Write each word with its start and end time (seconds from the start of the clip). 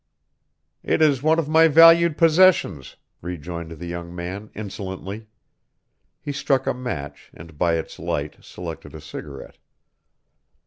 "It 0.81 0.99
is 0.99 1.21
one 1.21 1.37
of 1.37 1.47
my 1.47 1.67
valued 1.67 2.17
possessions," 2.17 2.95
rejoined 3.21 3.73
the 3.73 3.85
young 3.85 4.15
man, 4.15 4.49
insolently. 4.55 5.27
He 6.19 6.31
struck 6.31 6.65
a 6.65 6.73
match, 6.73 7.29
and 7.35 7.55
by 7.55 7.75
its 7.75 7.99
light 7.99 8.37
selected 8.43 8.95
a 8.95 9.01
cigarette. 9.01 9.59